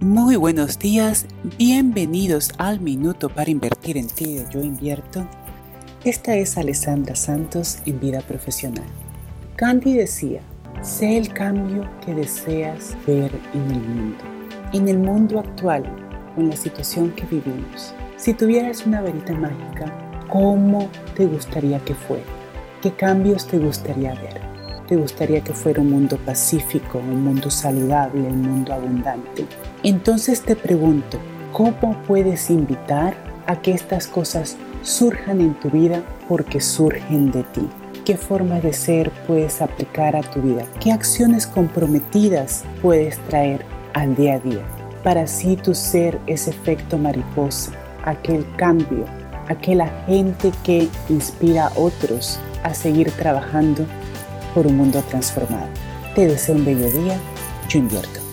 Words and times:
Muy 0.00 0.36
buenos 0.36 0.78
días, 0.78 1.26
bienvenidos 1.58 2.52
al 2.58 2.78
Minuto 2.78 3.28
para 3.28 3.50
Invertir 3.50 3.96
en 3.96 4.06
Ti 4.06 4.36
de 4.36 4.46
Yo 4.48 4.62
Invierto. 4.62 5.26
Esta 6.04 6.36
es 6.36 6.56
Alessandra 6.56 7.16
Santos 7.16 7.80
en 7.84 7.98
Vida 7.98 8.20
Profesional. 8.20 8.84
Candy 9.56 9.94
decía, 9.94 10.40
sé 10.82 11.18
el 11.18 11.34
cambio 11.34 11.90
que 12.06 12.14
deseas 12.14 12.96
ver 13.08 13.32
en 13.52 13.70
el 13.72 13.80
mundo. 13.80 14.24
En 14.72 14.86
el 14.86 14.98
mundo 14.98 15.40
actual, 15.40 15.82
con 16.36 16.48
la 16.48 16.54
situación 16.54 17.10
que 17.10 17.24
vivimos, 17.24 17.92
si 18.16 18.34
tuvieras 18.34 18.86
una 18.86 19.00
varita 19.00 19.34
mágica, 19.34 19.92
¿cómo 20.28 20.88
te 21.16 21.26
gustaría 21.26 21.80
que 21.80 21.96
fuera? 21.96 22.22
¿Qué 22.80 22.92
cambios 22.92 23.48
te 23.48 23.58
gustaría 23.58 24.14
ver? 24.14 24.47
¿Te 24.88 24.96
gustaría 24.96 25.42
que 25.42 25.52
fuera 25.52 25.82
un 25.82 25.90
mundo 25.90 26.16
pacífico, 26.16 26.96
un 26.96 27.22
mundo 27.22 27.50
saludable, 27.50 28.22
un 28.22 28.40
mundo 28.40 28.72
abundante? 28.72 29.44
Entonces 29.82 30.40
te 30.40 30.56
pregunto, 30.56 31.18
¿cómo 31.52 32.02
puedes 32.06 32.48
invitar 32.48 33.14
a 33.46 33.60
que 33.60 33.72
estas 33.72 34.06
cosas 34.06 34.56
surjan 34.80 35.42
en 35.42 35.52
tu 35.60 35.68
vida 35.68 36.02
porque 36.26 36.62
surgen 36.62 37.30
de 37.30 37.42
ti? 37.42 37.68
¿Qué 38.06 38.16
forma 38.16 38.60
de 38.60 38.72
ser 38.72 39.10
puedes 39.26 39.60
aplicar 39.60 40.16
a 40.16 40.22
tu 40.22 40.40
vida? 40.40 40.64
¿Qué 40.80 40.90
acciones 40.90 41.46
comprometidas 41.46 42.64
puedes 42.80 43.18
traer 43.28 43.66
al 43.92 44.16
día 44.16 44.36
a 44.36 44.38
día? 44.38 44.62
Para 45.04 45.24
así 45.24 45.56
tu 45.56 45.74
ser 45.74 46.18
ese 46.26 46.48
efecto 46.48 46.96
mariposa, 46.96 47.72
aquel 48.06 48.46
cambio, 48.56 49.04
aquel 49.48 49.82
agente 49.82 50.50
que 50.64 50.88
inspira 51.10 51.66
a 51.66 51.78
otros 51.78 52.40
a 52.62 52.72
seguir 52.72 53.10
trabajando 53.10 53.84
por 54.58 54.66
un 54.66 54.76
mundo 54.76 55.00
transformado. 55.08 55.68
Te 56.16 56.26
deseo 56.26 56.56
un 56.56 56.64
bello 56.64 56.90
día, 56.90 57.16
yo 57.68 57.78
invierto. 57.78 58.27